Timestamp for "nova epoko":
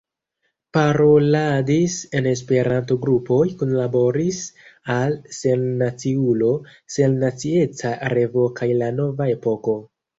9.03-9.83